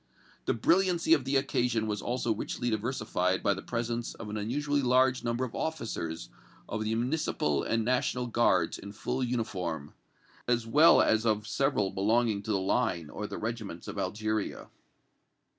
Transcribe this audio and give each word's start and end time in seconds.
The 0.45 0.55
brilliancy 0.55 1.13
of 1.13 1.25
the 1.25 1.35
occasion 1.35 1.85
was 1.85 2.01
also 2.01 2.33
richly 2.33 2.71
diversified 2.71 3.43
by 3.43 3.53
the 3.53 3.61
presence 3.61 4.15
of 4.15 4.31
an 4.31 4.35
unusually 4.37 4.81
large 4.81 5.23
number 5.23 5.45
of 5.45 5.53
officers 5.53 6.29
of 6.67 6.83
the 6.83 6.95
Municipal 6.95 7.61
and 7.61 7.85
National 7.85 8.25
Guards 8.25 8.79
in 8.79 8.93
full 8.93 9.23
uniform, 9.23 9.93
as 10.47 10.65
well 10.65 11.03
as 11.03 11.23
of 11.23 11.45
several 11.45 11.91
belonging 11.91 12.41
to 12.41 12.51
the 12.51 12.59
Line 12.59 13.11
or 13.11 13.27
the 13.27 13.37
regiments 13.37 13.87
of 13.87 13.99
Algeria. 13.99 14.69